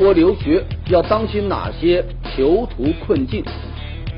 [0.00, 2.02] 国留学要当心哪些
[2.34, 3.44] 囚徒困境？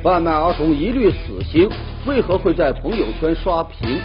[0.00, 1.68] 贩卖儿童一律死刑，
[2.06, 3.98] 为何会在朋友圈刷屏？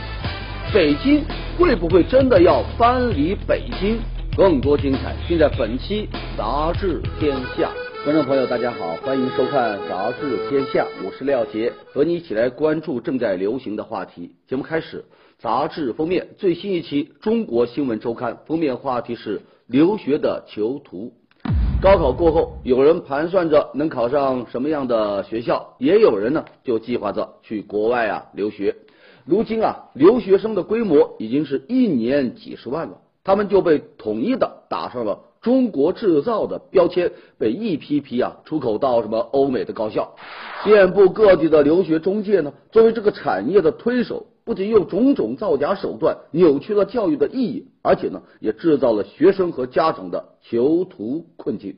[0.73, 1.23] 北京
[1.55, 3.99] 会不会真的要搬离北京？
[4.35, 7.69] 更多精彩尽在本期《杂志天下》。
[8.03, 14.31] 观众朋友，大家好，欢迎收看《杂志天下》，我是廖杰，和你一起来关注正在流行的话题。
[14.47, 15.05] 节目开始，
[15.37, 21.13] 杂志封面最新一期《中国新闻周刊》封面话题是留学的囚徒。
[21.79, 28.75] 高考过后，有人盘算着能考上什么样的学校，也有人呢就计划着去国外啊留学。
[29.25, 40.15] 如今啊，留学生的规模已经是一年几十万了，他们就被统一的打上了“中国制造”的标签，被一批批啊出口到什么欧美的高校。
[40.65, 51.75] 遍布各地的留学中介呢，作为这个产业的推手，不仅用种种造假手段扭曲了教育的意义，而且呢，也制造了学生和家长的囚徒困境。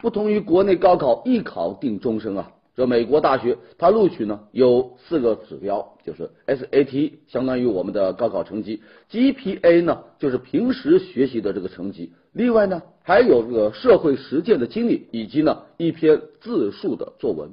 [0.00, 2.52] 不同于国内高考一考定终身啊。
[2.76, 8.80] 这美国大学，它录取呢有四个指标，就是 SAT 相当于我们的高考成绩
[9.10, 17.50] ，GPA 呢就是平时学习的这个成绩，另外呢还有这个社会实践的经历，以及呢一篇自述的作文。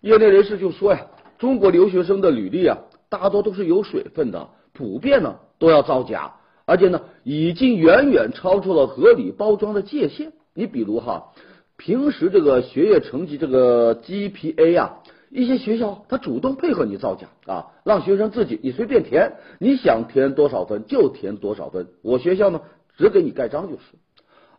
[0.00, 1.06] 业内人士就说呀，
[1.38, 2.78] 中国留学生的履历啊，
[3.10, 10.32] 大多都是有水分的，普遍呢都要造假，而且呢已经远远超出了合理包装的界限。
[10.54, 11.32] 你比如哈。
[11.82, 14.98] 平时这个学业成绩这个 GPA 啊，
[15.30, 22.60] 一些学校他主动配合你造假啊，让学生自己你随便填，你想填多少分就填多少分，我学校呢
[22.98, 23.80] 只给你盖章就是。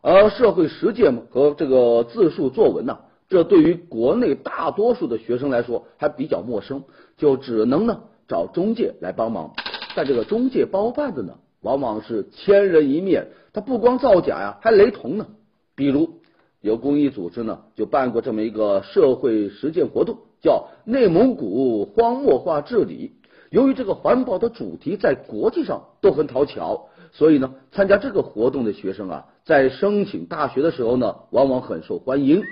[0.01, 2.97] 而社会实践和这个自述作文呢，
[3.29, 6.85] 这对于国内大多数的学生来说还比较陌生，
[7.17, 8.01] 就只能呢
[8.31, 9.51] 找中介来帮忙。
[9.95, 15.27] 但这个中介包办的呢，往往是千人一面，他不光造假呀，还雷同呢，
[15.75, 16.21] 比如。
[16.61, 23.13] 有公益组织呢，就办过这么一个社会实践活动，叫内蒙古荒漠化治理。
[23.49, 32.43] 由于这个环保的主题在国际上都很讨巧，所以呢，参加这个活动的学生啊，在申请大学的时候呢，往往很受欢迎。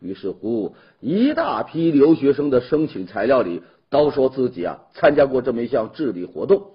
[0.00, 6.72] 于是乎，一大批留学生的申请材料里都说自己啊参加过这么一项治理活动。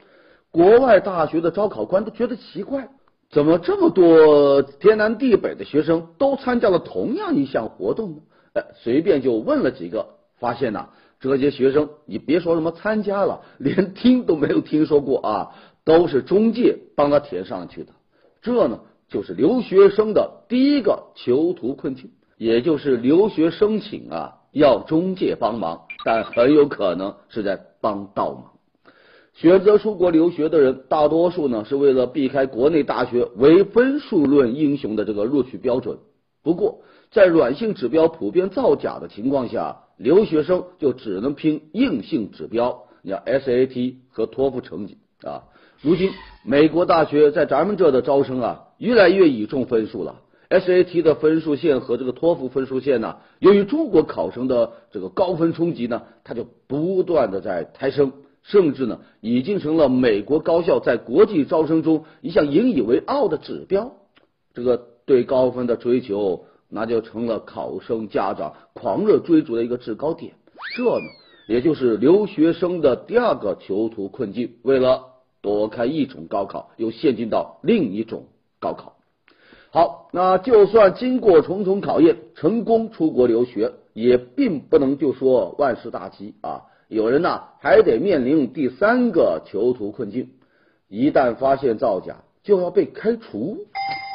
[0.52, 2.90] 国外大学的招考官都觉得奇怪。
[3.30, 8.18] 怎么这么多天南地北的学生都参加了同样一项活动呢？
[8.56, 10.06] 哎，随便就问了几个，
[10.38, 10.90] 发现呐，
[11.22, 15.52] 这些学生你别说什么参加了， 连听都没有听说过啊，
[15.86, 17.94] 都是中介帮他填上去的。
[18.42, 28.52] 这呢，就是留学生的第一个囚徒困境，也就是留学申请啊要中介帮忙，但很有可能是在帮倒忙。
[29.34, 35.98] 选择出国留学的人，大多数呢是为了避开国内大学唯分数论英雄的这个录取标准。
[36.44, 45.44] 不过，在软性指标普遍造假的情况下，留学生就只能拼硬性指标，像 SAT 和托福成绩啊。
[45.82, 46.12] 如今，
[46.46, 50.16] 美国大学在咱们这的招生啊，越来越倚重分数了。
[50.52, 58.12] SAT 的分数线和这个托福分数线呢，由于中国考生的这个高分冲击呢，它就不断的在抬升。
[58.44, 63.94] 甚至呢，已经成了美国高校在国际招生中一项引以为傲的指标。
[64.54, 70.34] 这个对高分的追求，那就成了考生家长狂热追逐的一个制高点。
[70.76, 71.06] 这呢，
[71.48, 75.06] 也就是留学生的第二个囚徒困境：为了
[75.42, 78.26] 躲开一种高考，又陷进到另一种
[78.60, 78.98] 高考。
[79.74, 86.64] 好，那就算经过重重考验，成功出国留学，也并不能就说万事大吉啊。
[86.90, 90.32] 有人呢，还得面临第三个囚徒困境，
[90.90, 93.60] 一旦发现造假，就要被开除。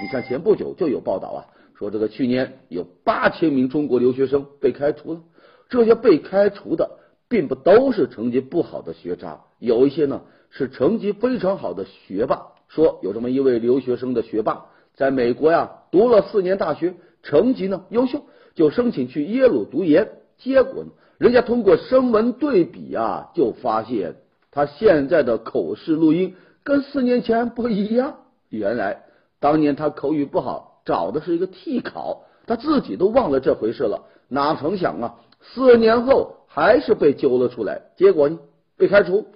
[0.03, 1.41] 你看前不久就有报道啊，
[1.79, 5.21] 说这个去年有八千名中国留学生被开除了。
[5.71, 6.99] 这些被开除的，
[7.31, 10.21] 并不都是成绩不好的学渣，有一些呢
[10.51, 12.49] 是成绩非常好的学霸。
[12.69, 14.67] 说有这么一位留学生的学霸，
[14.97, 18.23] 在美国呀读了四年大学，成绩呢优秀，
[18.55, 20.09] 就申请去耶鲁读研，
[20.39, 20.91] 结果呢。
[21.19, 24.17] 人家通过声纹对比啊，就发现
[24.51, 28.17] 他现在的口试录音跟四年前不一样。
[28.51, 29.05] 原来
[29.41, 34.05] 当年他口语不好，找的是一个替考，他自己都忘了这回事了。
[34.29, 38.39] 哪曾想啊，四年后还是被揪了出来，结果呢
[38.77, 39.27] 被开除，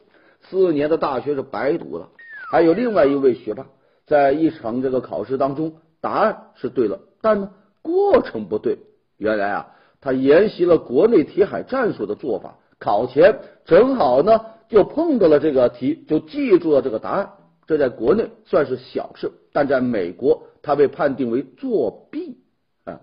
[0.50, 2.08] 四年的大学是白读了。
[2.50, 3.66] 还有另外一位学霸，
[4.10, 8.78] 在一场这个考试当中，答案是对了，但呢过程不对。
[9.16, 9.68] 原来啊。
[10.02, 17.32] 他沿袭了国内题海战术的做法，考前正好呢就碰到了这个题，就记住了这个答案。
[17.66, 22.38] 这在国内算是小事，但在美国他被判定为作弊
[22.86, 23.02] 啊！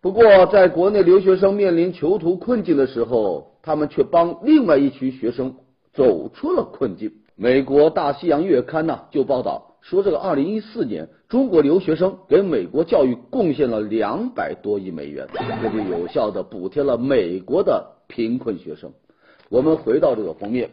[0.00, 5.54] 不过，在国内留学生面临囚徒困境的时候，他们却帮另外一群学生
[5.92, 7.12] 走出了困境。
[7.36, 15.28] 美国《大西洋月刊》呢就报道说，这个二零一四年，中国留学生给美国教育贡献了两百多亿美元，
[15.62, 18.92] 这就有效的补贴了美国的贫困学生。
[19.50, 20.70] 我们回到这个封面，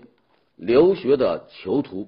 [0.56, 2.08] 留学的囚徒，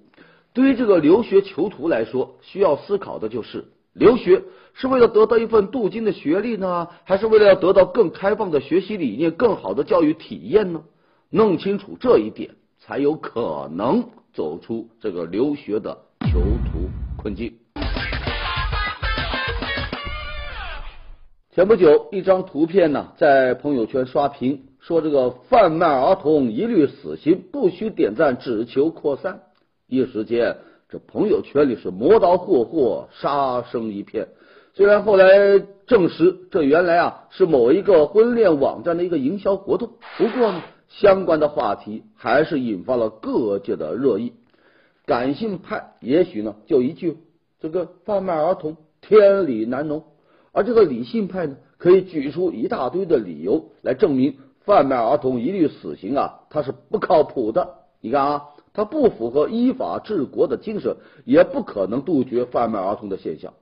[0.54, 3.66] 对于这个留学囚徒来说，需要思考的就是。
[3.92, 4.42] 留学
[4.74, 10.82] 是为了得到一份镀金的学历呢，还是为了要得到更开放的学习理念、更好的教育体验呢？
[11.30, 15.98] 弄清楚这一点，才有可能走出这个留学的
[16.32, 16.40] 囚
[17.24, 17.54] 困境。
[21.56, 29.40] 前不久，一张图片呢在朋友圈刷屏，说这个贩卖儿童一律死刑，不需点赞，只求扩散。
[29.88, 30.58] 一时间。
[30.90, 34.28] 这朋友圈里是磨刀霍霍，杀声一片。
[34.76, 44.34] 虽然后来证实，这原来啊是某一个婚恋网站的一个营销活动，不过呢，相关的话题还是引发了各界的热议。
[45.06, 47.18] 感性派也许呢就一句
[47.60, 50.04] 这个贩卖儿童天理难容，
[50.52, 57.76] 而这个理性派呢可以举出一大堆的理由来证明贩卖儿童一律死刑啊，它是不靠谱的。
[58.02, 58.46] 你看啊。
[58.76, 63.54] 它不符合依法治国的精神，也不可能杜绝贩卖儿童的现象。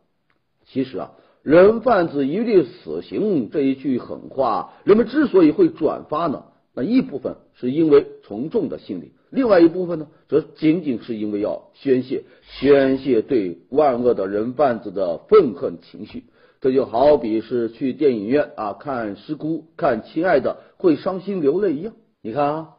[0.65, 1.11] 其实啊，
[1.43, 16.25] 人贩子一律死刑这一句狠话，人们之所以会转发呢，那一部分是因为从众的心理，另外一部分呢，则仅仅是因为要宣泄宣泄对万恶的人贩子的愤恨情绪。
[16.59, 21.93] 这就好比是去电影院啊看《失孤》看《亲爱的》会伤心流泪一样。
[22.21, 22.69] 你看啊。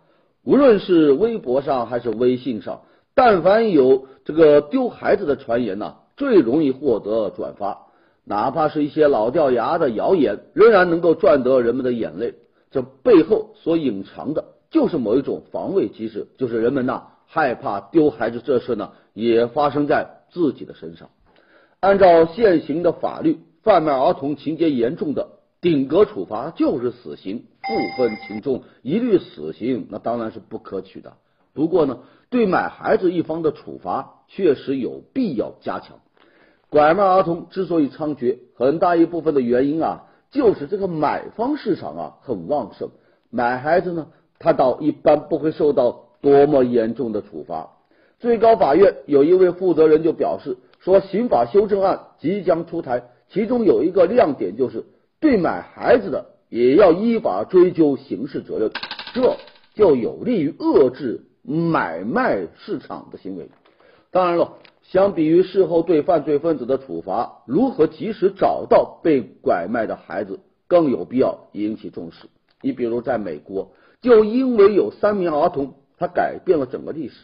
[0.44, 2.82] 无论是微博上还是微信上，
[3.14, 7.86] 但凡有这个丢孩子的传言呢，最容易获得转发。
[8.24, 12.34] 哪怕是一些老掉牙的谣言，仍然能够赚得人们的眼泪。
[12.72, 21.10] 这背后所隐藏的，就是某一种防卫机制，就是人们呐害怕丢孩子这事呢也发生在自己的身上。
[21.78, 25.38] 按照现行的法律，贩卖儿童情节严重的。
[25.60, 31.12] 顶格处罚就是死刑，不分轻重，一律死刑，那当然是不可取的。
[31.54, 35.98] 不过呢，对买孩子一方的处罚确实有必要加强。
[36.68, 42.88] 拐卖儿童之所以猖獗，很大一部分的原因啊，就是这个买方市场啊很旺盛，
[43.30, 44.08] 买孩子呢，
[44.42, 47.70] 他倒一般不会受到多么严重的处罚。
[48.18, 54.84] 最高法院有一位负责人就表示说，刑法修正案即将出台，其中有一个亮点就是。
[55.20, 58.72] 对买孩子的也要依法追究刑事责任，
[59.14, 59.36] 这
[59.76, 63.48] 就有利于遏制买卖市场的行为。
[64.10, 72.26] 当然了，相比于事后对犯罪分子的处罚，如何及时找到被拐卖的孩子更有必要引起重视。
[72.60, 73.70] 你比如在美国，
[74.02, 77.14] 就因为有三名儿童，他改变了整个历史。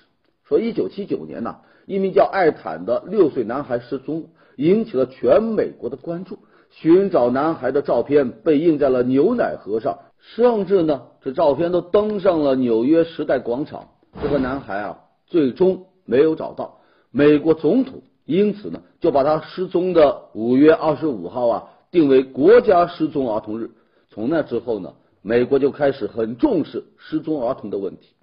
[0.44, 6.38] 说一九七九年呐，一名叫艾坦的六岁男孩失踪，引起了全美国的关注。
[6.70, 13.88] 寻找男孩的照片被印在了牛奶盒上，甚至呢，这照片都登上了纽约时代广场。
[14.22, 16.78] 这个男孩啊，最终没有找到。
[17.10, 23.70] 美国总统因此呢，就把他失踪的五月二十五号啊，定为国家失踪儿童日。
[24.10, 24.92] 从那之后呢，
[25.28, 28.14] 美国就开始很重视失踪儿童的问题。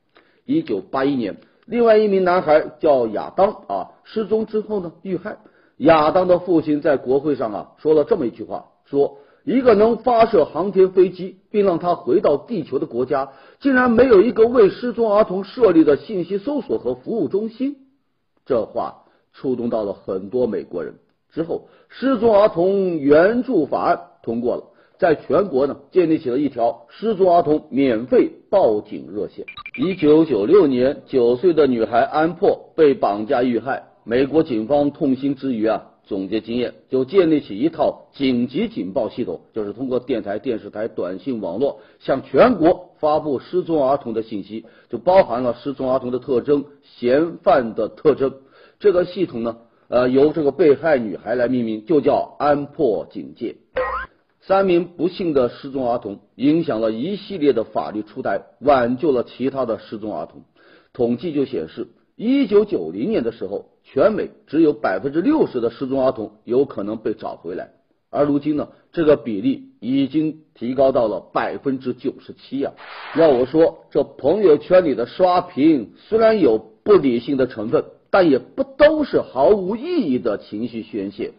[0.43, 5.37] 一九八一年，另外一名男孩叫亚当啊，失踪之后呢，遇害。
[5.77, 17.75] 亚当的父亲在国会上啊说了这么一句话：说一个能发射航天飞机并让他回到地球的国家，竟然没有一个为失踪儿童设立的信息搜索和服务中心。
[18.47, 20.95] 这话触动到了很多美国人。
[21.31, 24.63] 之后，失踪儿童援助法案通过了，
[24.97, 29.45] 在全国呢建立起了一条失踪儿童免费报警热线。
[29.77, 33.83] 一九九六年，九岁的女孩安珀被绑架遇害。
[34.03, 48.35] 美国警方痛心之余啊，总结经验，就建立起一套紧急警报系统，就是通过电台、电视台、短信网络向全国发布失踪儿童的信息，就包含了失踪儿童的特征、嫌犯的特征。
[48.79, 53.55] 这个系统呢，呃，由这个被害女孩来命名，就叫安珀警戒。
[54.47, 60.43] 三名不幸的失踪儿童影响了一系列的法律出台，挽救了其他的失踪儿童。
[60.93, 63.69] 统计就显示，一九九零年的时候。
[63.87, 67.69] 全美只有百分之六十的失踪儿童有可能被找回来，
[68.09, 72.71] 而如今呢，这个比例已经提高到了百分之九十七呀。
[73.15, 81.33] 要我说，这朋友圈里的刷屏虽然有不理性的成分，但也不都是毫无意义的情绪宣泄。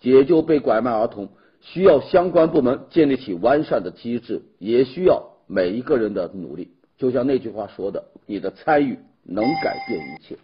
[0.00, 1.28] 解救被拐卖儿童，
[1.64, 6.72] 需要相关部门建立起完善的机制，也需要每一个人的努力。
[6.98, 10.36] 就像那句话说的：“你的参与能改变一切。”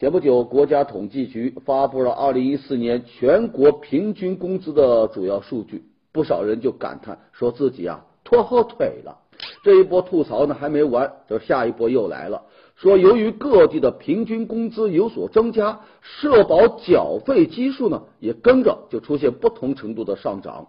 [0.00, 9.18] 前不久，国家统计局发布了二零一四年全国平均工资的主要数据，不少人就感叹说自己啊拖后腿了。
[9.62, 12.44] 这一波吐槽呢还没完，这下一波又来了，
[12.84, 20.66] 说由于各地的平均工资有所增加，社保缴费基数呢也跟着就出现不同程度的上涨。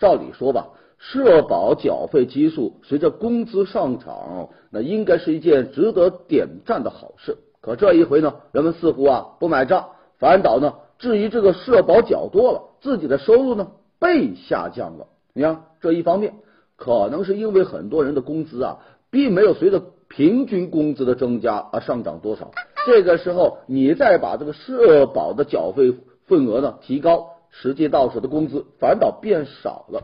[0.00, 7.38] 照理说吧，社保缴费基数随着工资上涨，那应该是一件值得点赞的好事。
[7.60, 13.68] 可这一回呢，人们似乎啊不买账，反倒呢质疑这个社保缴多了，自己的收入呢
[14.00, 15.06] 被下降了。
[15.32, 16.34] 你看这一方面，
[16.74, 18.78] 可能是因为很多人的工资啊
[19.12, 19.80] 并没有随着
[20.14, 22.50] 平均工资的增加而上涨多少。
[22.86, 25.94] 这个时候你再把这个社保的缴费
[26.26, 30.02] 份额呢提高，实际到手的工资反倒变少了。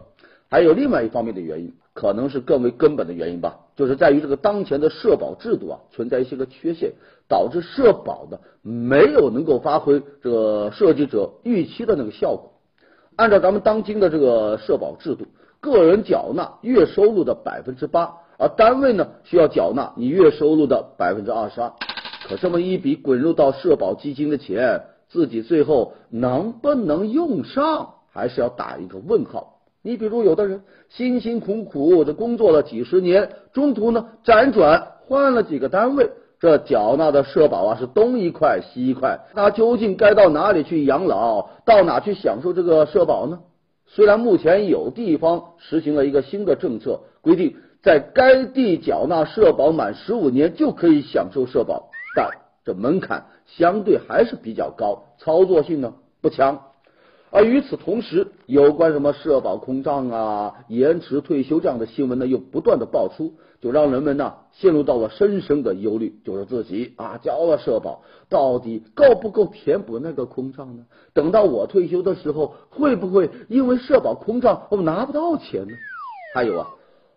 [0.51, 6.95] 还有另外一方面的原因，可能是更为根本的原因吧，就是在于这个当前的社保制度啊存在一些个缺陷。
[7.31, 12.55] 导致社保的没有能够发挥这个设计者预期的那个效果。
[13.17, 15.27] 按照咱们当今的这个社保制度，
[15.61, 21.73] 个人缴纳月收入的百分之八，而单位呢需要缴纳你月收入的百分之二十二。
[22.29, 29.59] 可这么一笔滚入到社保基金的钱，自己最后能不能用上，还是要打一个问号。
[29.83, 36.11] 你比如有的人辛辛苦苦的工作了几十年，中途呢辗转换了几个单位。
[36.41, 43.41] 这缴纳的社保啊是东一块西一块，那究竟该到哪里去养老，到哪去享受这个社保呢？
[43.89, 52.31] 虽然目前有地方实行了一个新的政策，规定在该地缴纳社保满十五年就可以享受社保，但
[52.65, 56.63] 这门槛相对还是比较高，操作性呢不强。
[57.31, 70.85] 而与此同时，有关什么社保空账啊、延迟退休这样的新闻呢，又不断的爆出，就让人们呢陷入到了深深的忧虑，就是自己啊交了社保，到底够不够填补那个空账呢？
[71.13, 75.73] 等到我退休的时候，会不会因为社保空账我拿不到钱呢？
[76.35, 76.69] 还有啊，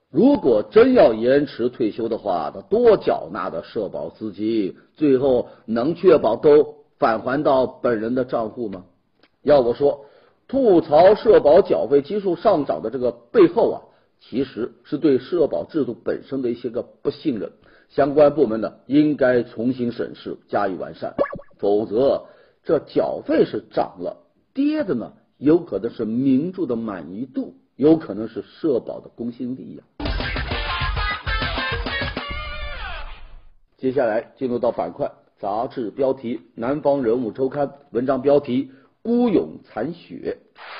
[0.09, 8.85] 如果真要延迟退休的话，他多缴纳的社保资金，最后能确保都返还到本人的账户吗？
[9.43, 10.05] 要我说，
[10.47, 13.81] 吐槽社保缴费基数上涨的这个背后啊，
[14.21, 17.51] 其实是对社保制度本身的一些个不信任。
[17.89, 21.15] 相关部门呢，应该重新审视，加以完善。
[21.59, 22.27] 否则，
[22.63, 24.23] 这缴费是涨了，
[24.53, 29.83] 跌的呢，有可能是民众的满意度，有可能是社保的公信力呀。
[33.77, 38.71] 接下来进入到板块，杂志标题：《南方人物周刊》文章标题。
[39.03, 40.37] 孤勇残雪。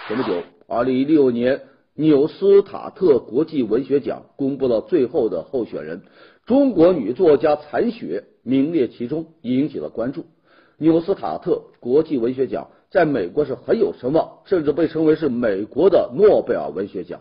[0.08, 6.04] 前不久，二零一六年纽斯塔特国际文学奖公布了最后的候选人，
[6.46, 10.26] 中国女作家残雪名列其中，引起了关注。
[10.78, 17.20] 纽斯塔特国际文学奖在美国是很有声望，甚至被称为是美国的诺贝尔文学奖。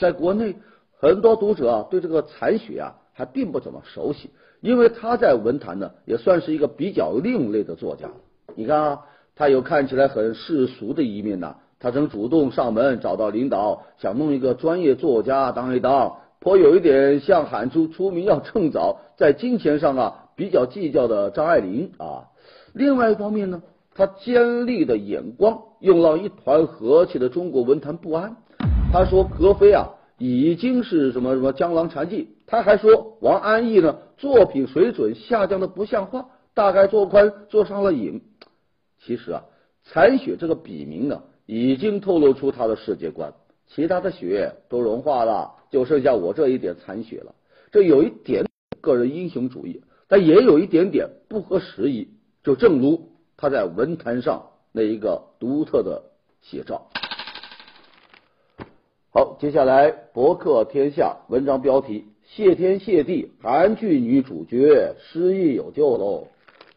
[0.00, 0.56] 在国内，
[0.98, 8.10] 很多读者啊对这个残雪啊还并不怎么熟悉，因为他在文坛呢也算是一个比较另类的作家。
[8.56, 9.00] 你看啊。
[9.36, 22.28] 他有看起来很世俗的一面呐，他曾主动上门找到领导，想弄一个专业作家当一当，颇有一点像喊出出名要趁早，在金钱上啊比较计较的张爱玲啊。
[22.74, 23.62] 另外一方面呢，
[23.94, 28.36] 他尖利的眼光又让一团和气的中国文坛不安。
[28.92, 38.22] 他说格非啊已经是什么什么江郎才尽，他还说王安忆呢作品水准下降的不像话，大概做官做上了瘾。
[39.02, 39.44] 其实啊，
[39.84, 41.22] 残雪这个笔名呢，
[41.52, 43.34] 已经透露出他的世界观。
[43.66, 47.34] 其他的雪都融化了，就剩下我这一点残雪了。
[47.72, 48.46] 这有一点
[48.80, 52.06] 个人英雄主义，但也有一点点不合时宜。
[52.44, 56.04] 就正如他在文坛上那一个独特的
[56.40, 56.88] 写照。
[59.12, 66.28] 好，接下来博客天下文章标题：谢天谢地，韩剧女主角失忆有救喽。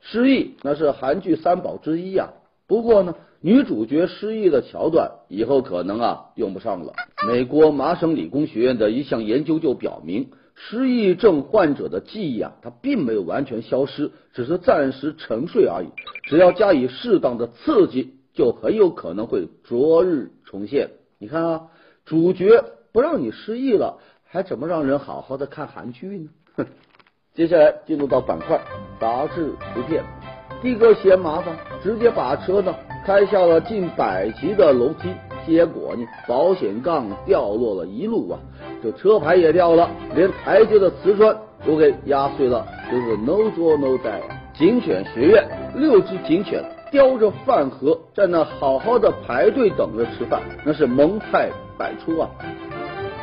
[0.02, 2.34] 失忆那是韩剧三宝之一呀，
[2.66, 6.94] 不过呢，女主角失忆的桥段以后可能啊用不上了。
[7.28, 15.88] 美国麻省理工学院的一项研究就表明，失忆症患者的记忆啊，它并没有完全消失，只是暂时沉睡而已。
[16.24, 20.92] 只要加以适当的刺激，就很有可能会昨日重现。
[21.20, 21.68] 你看啊，
[22.06, 26.30] 主角不让你失忆了，还怎么让人好好的看韩剧呢？
[26.56, 26.66] 哼。
[27.36, 28.62] 接下来进入到板块，
[29.02, 30.02] 杂志图片。
[30.64, 31.54] 的哥嫌麻烦，
[31.84, 32.74] 直接把车呢
[33.06, 35.10] 开下了近百级的楼梯，
[35.46, 38.40] 结果呢保险杠掉落了一路啊，
[38.82, 44.22] 这车牌也掉了，连台阶的瓷砖都给压碎了，就是 no 做 no die。
[44.58, 45.44] 警犬学院
[45.76, 52.30] 六只警犬叼着饭盒在那好好的排队等着吃饭，那是萌态百出啊。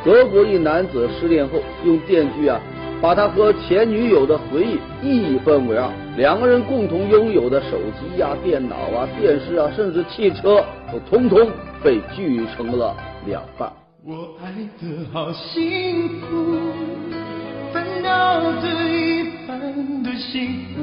[0.05, 2.61] 德国一男子失恋后用电锯啊。
[3.01, 4.63] 把他和前女友的回
[5.01, 11.49] 忆一分为二，两个人共同拥有的手机呀、电脑啊、电视啊，甚至汽车，都通通
[11.81, 13.71] 被锯成了两半。
[14.05, 16.59] 我爱的好幸福，
[17.71, 19.59] 烦恼的一半
[20.03, 20.81] 的幸福。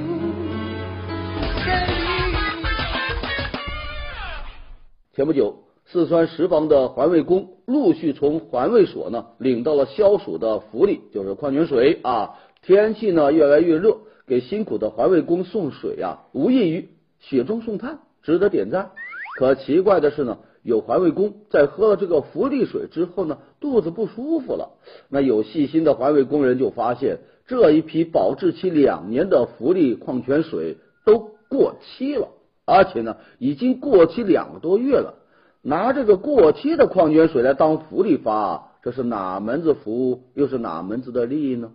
[5.15, 5.55] 前不久，
[5.85, 7.47] 四川什邡的环卫工。
[7.67, 12.31] 陆续从环卫所呢领到了消暑的福利，就是矿泉水啊。
[12.63, 18.91] 天气呢越来越热，给辛苦的环卫工送水啊，无异于雪中送炭，值得点赞。
[19.39, 24.79] 可奇怪的是呢，有环卫工在喝了这个福利水之后呢，肚子不舒服了。
[25.09, 32.29] 那有细心的环卫工人就发现，这一批保质期两年的福利矿泉水都过期了，
[32.67, 35.15] 而且呢，已经过期两个多月了。
[35.63, 41.73] 拿这个过期的矿泉水来当福利发，这是哪门子福，又是哪门子的利益呢？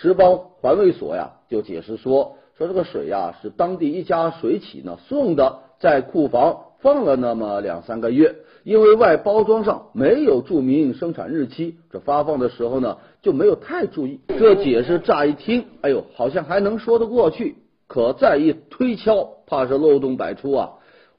[0.00, 14.20] 石包环卫所呀就解释说，说这个水呀是当地一家水企呢送的，在库房放了那么两三个月，因为外包装上没有注明生产日期，这发放的时候呢就没有太注意。
[14.28, 17.56] 这解释乍一听，哎呦，好像还能说得过去，
[17.88, 20.70] 可再一推敲，怕是漏洞百出啊。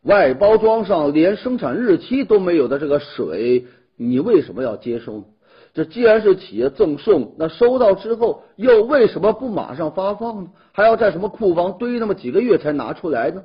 [0.04, 3.66] 外包装上连生产日期都没有的这个水，
[3.98, 5.26] 你为什么要接收？
[5.74, 10.50] 这既然是企业赠送，那收到之后又为什么不马上发放呢？
[10.72, 13.44] 还要在什么库房堆那么几个月才拿出来呢？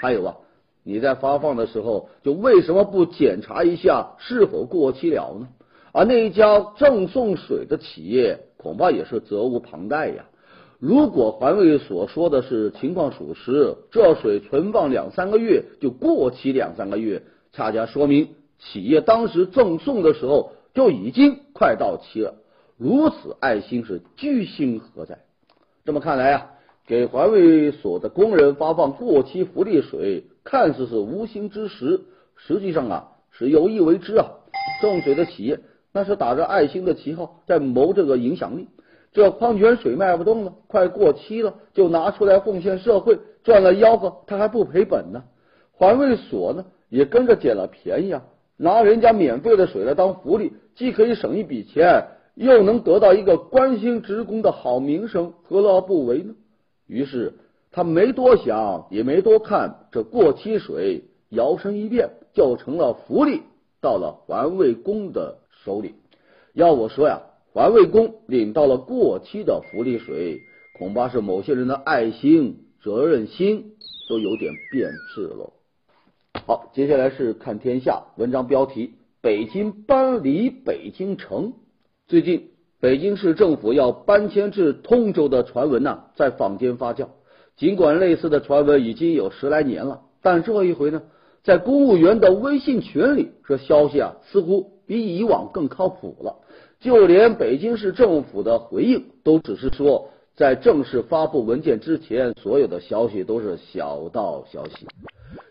[0.00, 0.36] 还有啊，
[0.82, 5.48] 你在发放的时候就为什么不检查一下是否过期了呢？
[5.92, 10.24] 而那一家赠送水的企业恐怕也是责无旁贷呀。
[10.78, 18.28] 如果环卫所说的是情况属实，这水存放两三个月就过期两三个月，恰恰说明
[18.58, 22.34] 企业当时赠送的时候就已经快到期了。
[22.76, 25.18] 如此爱心是居心何在？
[25.84, 26.50] 这么看来啊，
[26.86, 32.02] 给环卫所的工人发放过期福利水，看似是无心之失，
[32.36, 34.26] 实际上啊是有意为之啊。
[34.80, 35.58] 送水的企业
[35.92, 38.68] 那是打着爱心的旗号在谋这个影响力。
[39.10, 45.24] 这矿泉水卖不动了，快过期了，就拿出来奉献社会，赚了吆喝，他还不赔本呢。
[45.72, 48.22] 环卫所呢也跟着捡了便宜啊，
[48.56, 56.34] 拿人家免费的水来当福利，既可以省一笔钱，又能得到一个关心职工的好名声，何乐而不为呢？
[56.86, 57.34] 于是
[57.72, 63.42] 他没多想，也没多看，这过期水摇身一变就成了福利，
[63.82, 65.94] 到了环卫工的手里。
[66.54, 67.22] 要我说呀。
[67.54, 70.42] 环卫工领到了过期的福利水，
[70.78, 73.72] 恐怕是某些人的爱心、责任心
[74.08, 75.52] 都有点变质了。
[76.46, 78.92] 好，接下来是看天下文章标题：
[79.28, 81.52] 北京搬离北京城。
[82.06, 82.48] 最近，
[82.80, 87.08] 北京市政府要搬迁至通州的传闻呢，在坊间发酵。
[87.54, 91.02] 尽管类似的传闻已经有十来年了，但这一回呢，
[91.42, 96.36] 在公务员的微信群里，这消息啊，似乎比以往更靠谱了。
[96.80, 104.86] 就连北京市政府的回应都只是说，在正式发布文件之前，所有的消息都是小道消息。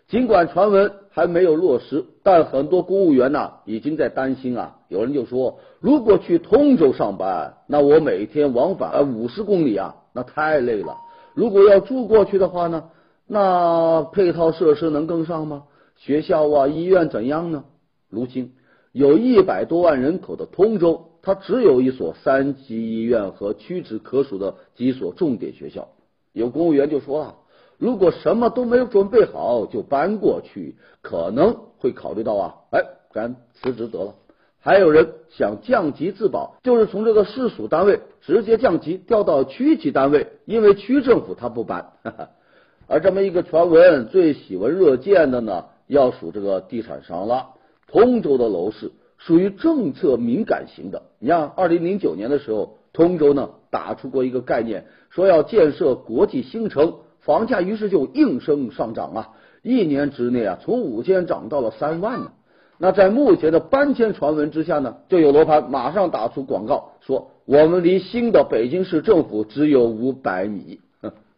[0.08, 4.78] 尽管传闻还没有落实，但很多公务员呐已经在担心啊。
[4.88, 10.96] 有人就说，如果去通州上班，那我每天往返五十公里啊，那太累了。
[11.34, 12.90] 如果要住过去的话呢，
[13.26, 15.64] 那配套设施能跟上吗？
[15.96, 17.64] 学校啊、医院怎样呢？
[18.08, 18.54] 如今
[18.92, 21.04] 有一百多万人口的通州。
[21.20, 25.88] 它只有一所三级医院和屈指可数的几所重点学校。
[26.32, 27.34] 有公务员就说了，
[27.78, 34.14] 如果什么都没有准备好就搬过去，可能会考虑到啊，哎，咱辞职得了。
[34.60, 41.92] 还有人想降级自保，就是从这个市属单位直接降级调到区级单位，因为区政府他不搬。
[42.88, 47.50] 而这么一个传闻最喜闻乐见的呢，要数这个地产商了，
[47.86, 48.90] 通州的楼市。
[49.18, 51.02] 属于政策敏感型的。
[51.18, 56.94] 你像二零零九年的时候，通州呢打出过一个概念，说要建设国际新城，
[57.28, 59.28] 房价于是就应声上涨啊，
[59.62, 62.32] 一年之内啊从五千涨到了三万呢。
[62.78, 70.80] 那在目前的搬迁传闻之下呢，就有楼盘马上打出广告，说我们离新的北京市政府只有五百米。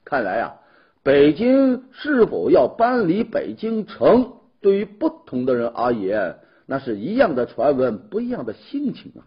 [0.05, 0.55] 看来啊，
[1.03, 9.27] 北京是否要搬离北京城，对于不同的人而言，那是一样的传闻，不一样的心情啊。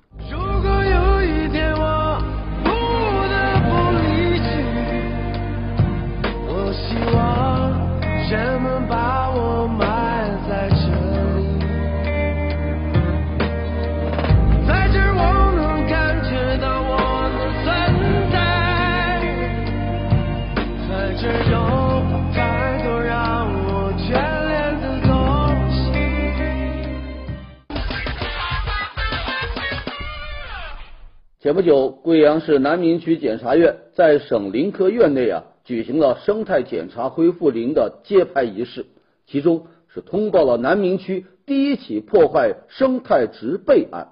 [31.44, 38.86] 前不久，贵阳市南明区检察院在省林科院内啊举行了生态检查恢复林的揭牌仪式，
[39.28, 44.08] 其中是通报了南明区第一起破坏生态植被案。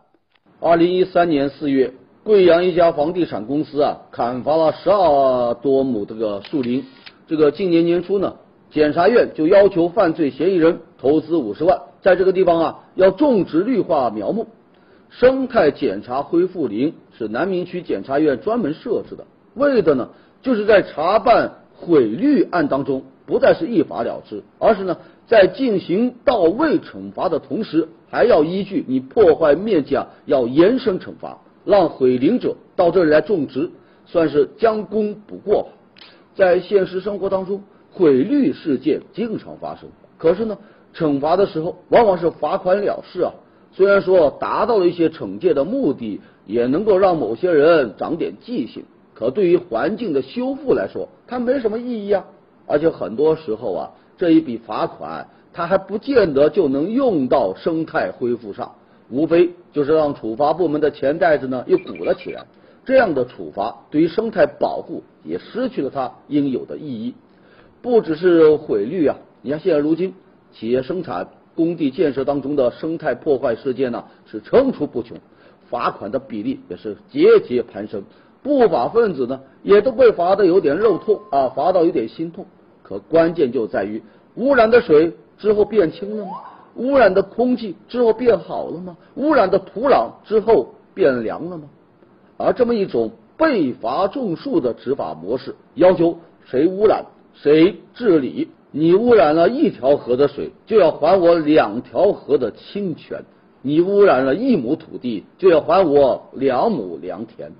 [0.60, 1.94] 二零一三年四月，
[2.26, 6.84] 贵阳一家房地产公司啊砍伐了十二多亩这个树林。
[7.28, 8.36] 这个今年年初呢，
[8.72, 14.48] 检察院就要求犯罪嫌疑人投资五十万，在这个地方啊要种植绿化苗木。
[15.10, 20.10] 生态检查恢复林是南明区检察院专门设置的，为的呢，
[20.42, 24.98] 就是在查办毁绿案当中，不再是一罚了之，而是呢，
[25.28, 33.70] 在进行到位惩罚的同时，还要依据你破坏面积啊，要延伸惩罚，让毁林者到这里来种植，
[34.06, 35.70] 算是将功补过。
[36.34, 40.58] 在现实生活当中，毁绿事件经常发生，可是呢，
[40.96, 43.32] 惩罚的时候往往是罚款了事啊。
[43.74, 46.20] 虽然说达到了一些惩戒的目的，
[46.52, 48.84] 也能够让某些人长点记性，
[49.14, 52.26] 可对于环境的修复来说，它没什么意义啊。
[52.68, 58.76] 而且很多时候啊，这一笔罚款，它还不见得就能用到生态恢复上，
[59.10, 62.46] 无非就是让处罚部门的钱袋子呢又鼓了起来。
[62.84, 67.14] 这样的处罚对于生态保护也失去了它应有的意义。
[67.82, 70.14] 不只是毁绿啊，你看现在如今
[70.52, 71.28] 企业生产。
[71.54, 75.18] 工地建设当中的生态破坏事件呢是层出不穷，
[75.72, 78.04] 罚款的比例也是节节攀升，
[78.44, 82.46] 不法分子呢也都被罚的有点肉痛啊，罚到有点心痛。
[82.84, 84.04] 可关键就在于
[84.36, 86.32] 污染的水之后变清了吗？
[86.76, 88.98] 污染的空气之后变好了吗？
[89.16, 91.64] 污染的土壤之后变凉了吗？
[92.38, 98.50] 而这么一种被罚种树的执法模式，要求谁污染谁治理。
[98.74, 103.20] 你污染了一条河的水，就要还我两条河的清泉；
[103.62, 107.52] 你污染了一亩土地，就要还我两亩良田。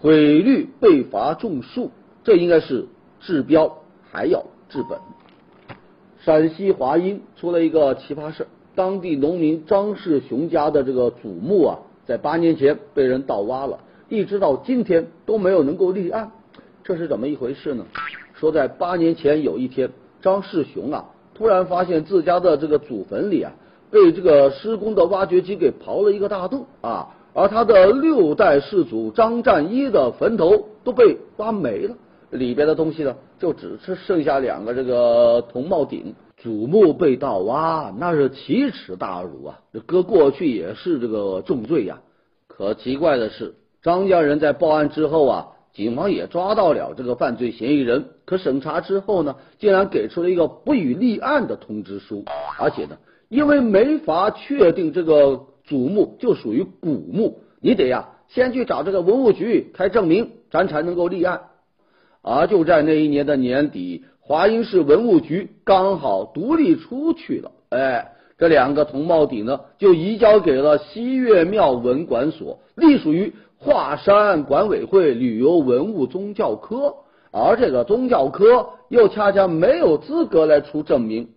[0.00, 1.90] 毁绿被罚种树，
[2.24, 2.86] 这应该是
[3.20, 3.78] 治标
[4.10, 4.98] 还要治本。
[6.20, 16.32] 陕西华阴出了一个奇葩事当地农民张世雄家的这个祖墓啊，在八年前被人盗挖了，一直到今天都没有能够立案，
[16.82, 17.86] 这是怎么一回事呢？
[18.34, 19.90] 说在八年前有一天。
[20.22, 23.52] 张世雄啊，突然发现自家的这个祖坟里啊，
[23.90, 31.94] 被这个施工的挖掘机给刨了一个大洞啊，而他的六代世祖张占一的坟头都被挖没了，
[32.30, 36.14] 里边的东西呢，就只是剩下两个这个铜帽顶。
[36.36, 39.60] 祖墓被盗挖，那是奇耻大辱啊！
[39.72, 42.00] 这搁过去也是这个重罪呀。
[42.48, 45.48] 可奇怪的是，张家人在报案之后啊。
[45.72, 52.24] 警方也抓到了这个犯罪嫌疑人，可审查之后呢，竟然给出了一个不予立案的通知书，
[52.60, 52.96] 而且呢，
[53.34, 61.40] 因为没法确定这个祖墓就属于古墓，你得呀先去找这个文物局开证明，咱才能够立案。
[62.22, 73.32] 而就在那一年的年底，华阴市文物局刚好独立出去了，哎，这两个铜帽底呢，就移交给了西岳庙文管所，隶属于。
[73.56, 76.96] 华山管委会旅游文物宗教科，
[77.32, 81.30] 而这个宗教科又恰恰没有资格来出证明。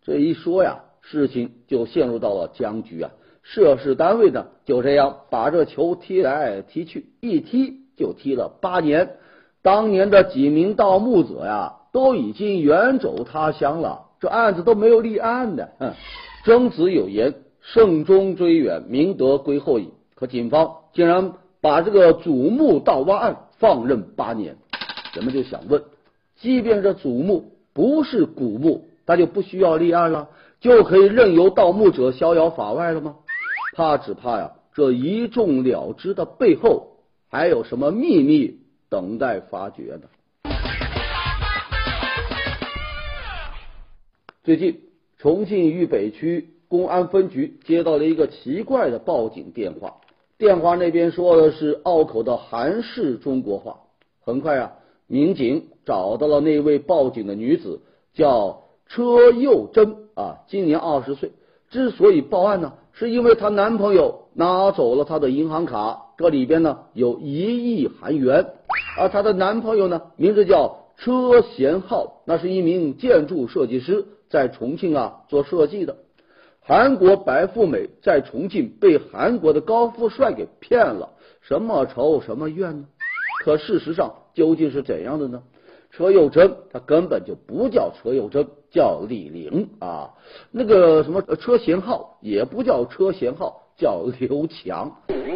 [0.00, 3.10] 这一说呀，事情就陷入到了僵局啊！
[3.42, 9.16] 涉事单位呢，就这样把这球踢来踢去，一踢就踢了八年。
[9.62, 15.72] 当年的几名盗墓者呀，都已经远走他乡了，这案子都没有立案的。
[15.78, 15.92] 嗯，
[16.44, 21.34] 曾子有言：“慎终追远，明德归后矣。”可警方竟然。
[21.64, 24.58] 把这个祖墓盗挖案放任八年，
[25.14, 25.82] 人们就想问：
[26.36, 30.28] 即便这祖墓不是古墓，那就不需要立案了，
[30.64, 33.16] 就可以任由盗墓者逍遥法外了吗？
[33.76, 37.00] 怕只怕呀，这一众了之的背后
[37.30, 40.08] 还有什么秘密等待发掘呢？
[44.42, 44.80] 最近，
[45.18, 49.96] 重庆渝北区公安分局接到了一个奇怪的报警电话。
[50.38, 53.80] 电话那边说的是拗口的韩式中国话。
[54.24, 54.72] 很快啊，
[55.08, 57.82] 民警找到了那位报警的女子，
[58.14, 61.32] 叫车幼珍啊，今年二十岁。
[61.70, 68.46] 之所以报案呢，是因为她男朋友拿走了她的银行卡，这里边呢有一亿韩元。
[68.98, 75.96] 而她的男朋友呢，名字叫车贤浩，那是一名建筑设计师，在重庆啊做设计的。
[76.60, 82.86] 韩国白富美在重庆被韩国的高富帅给骗了，什么仇什么怨呢？
[83.44, 85.42] 可事实上究竟是怎样的呢？
[85.94, 90.10] 车又珍他根本就不叫车又珍，叫李玲啊。
[90.50, 94.90] 那个什么车贤浩也不叫车贤浩，叫刘强。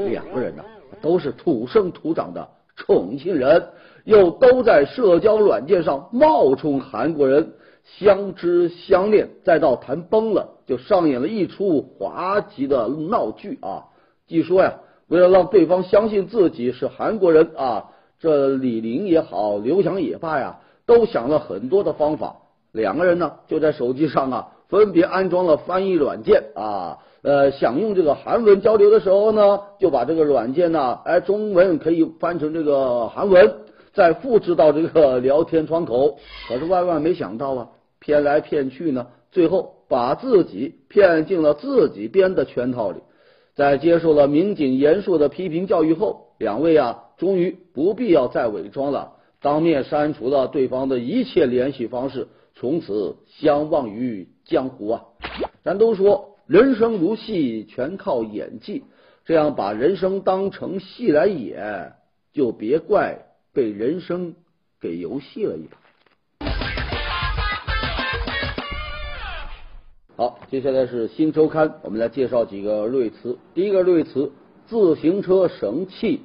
[0.09, 0.65] 两个人呢
[1.01, 3.69] 都是土生土长的重庆人，
[4.05, 7.53] 又都在社交软件上冒充韩国人。
[7.85, 13.85] 相知相恋，再到谈崩了，就上演了一出滑稽的闹剧啊！
[14.27, 14.75] 据说呀，
[15.07, 17.87] 为了让对方相信自己是韩国人啊，
[18.21, 22.37] 这李玲也好，刘翔也罢呀，都想了很多的方法。
[22.73, 33.55] 两个人呢，就在手机上啊，分别安装了翻译软件啊，呃，想用这个韩文交流的时候呢，就把这个软件呢，哎，中文可以翻成这个韩文，
[33.95, 36.19] 再复制到这个聊天窗口。
[36.49, 37.69] 可是万万没想到啊！
[38.01, 42.99] 骗来骗去呢，最后把自己骗进了自己编的圈套里。
[43.57, 55.03] 在接受了民警严肃的批评教育后，两位啊，终于不必要再伪装了，当面删除了对方的一切联系方式，从此相忘于江湖啊！
[55.65, 58.85] 咱都说人生如戏，全靠演技，
[59.25, 61.93] 这样把人生当成戏来演，
[62.33, 64.35] 就别怪被人生
[64.81, 65.77] 给游戏了一把。
[70.17, 73.39] 好，接下来是新周刊，我们来介绍几个瑞词。
[73.55, 74.33] 第一个瑞词，
[74.67, 76.23] 自行车神器，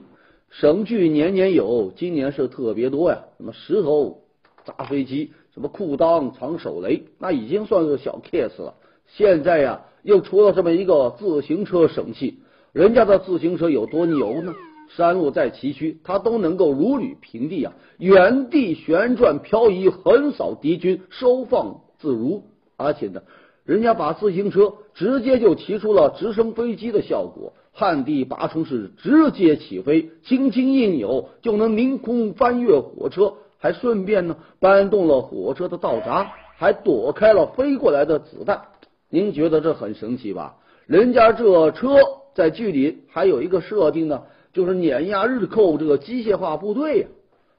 [0.59, 3.23] 神剧年年有，今年是特别多呀。
[3.37, 4.19] 什么石头
[4.63, 8.75] 砸飞机，什么裤裆藏手雷，那已经算是小 case 了。
[9.07, 12.37] 现在呀，又出了这么一个自行车神器，
[12.71, 14.53] 人家的自行车有多牛呢？
[14.95, 22.43] 山路再崎岖，它都能够如履平地啊，原地旋转漂移，横扫敌军，收放自如，
[22.77, 23.23] 而且呢。
[23.65, 38.61] 人家把自行车直接就骑出了直升飞机的效果，旱地拔冲是直接起飞，轻轻一扭就能凌空翻越火车，还顺便呢搬动了火车的道闸，还躲开了飞过来的子弹。
[39.09, 40.55] 您觉得这很神奇吧？
[40.85, 41.97] 人家这车
[42.35, 44.21] 在剧里还有一个设定呢，
[44.53, 47.07] 就是碾压日寇这个机械化部队呀。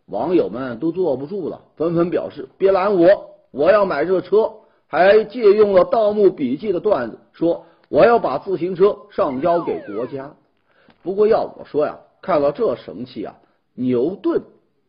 [0.06, 4.52] 网友们都坐不住了，纷纷表示：别拦我，我要买这车。
[4.86, 10.34] 还借用了《盗墓笔记》的段子，说我要把自行车上交给国家。
[11.04, 13.36] 不过要我说呀，看到这神器啊，
[13.72, 14.42] 牛顿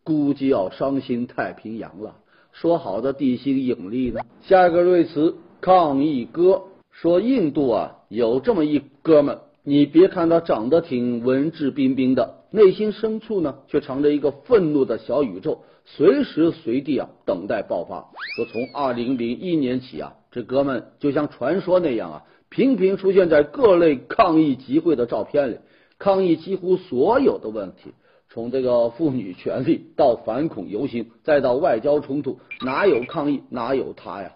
[0.04, 2.16] 估计要伤心太平洋了。
[2.52, 4.22] 说好的地心引力呢？
[4.42, 15.60] 下一个瑞词抗议歌，说印度啊有这么一哥们，你别看他长得挺文质彬彬的，内心深处呢却藏着一个愤怒的小宇宙。
[15.88, 18.10] 随时随地啊，等待爆发。
[18.36, 22.24] 说从二零零一年起啊，这哥们就像传说那样啊，
[22.56, 25.58] 频频出现在各类抗议集会的照片里，
[26.00, 27.92] 抗议几乎所有的问题，
[28.30, 34.32] 从这个妇女权利到反恐游行，再到外交冲突，哪有抗议哪有他呀？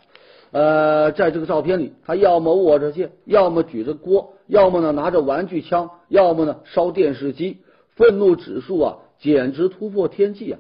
[0.52, 7.60] 呃，在这个照片里，他要么握着剑，要么举着锅，要么呢拿着玩具枪，要么呢烧电视机，
[7.96, 10.60] 愤怒指数啊，简直突破天际啊！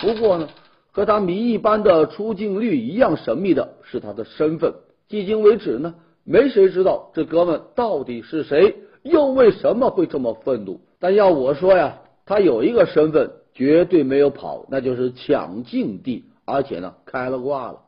[0.00, 0.48] 不过呢，
[0.92, 4.74] 和他谜一般的出镜率一样神秘的是他的身份。
[5.08, 5.96] 迄今为止呢，
[6.30, 10.80] 没谁知道这哥们到底是谁，又为什么会这么愤怒。
[11.00, 17.80] 但要我说呀，他有一个身份绝对没有跑，那就是抢境地，而且呢开了挂了。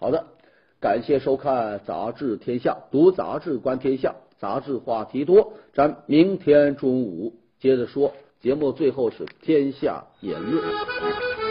[0.00, 0.24] 好的，
[0.80, 8.12] 感谢收看《杂志天下》，读杂志观天下，杂志话题多，咱明天中午接着说。
[8.40, 11.41] 节目最后是天下言论。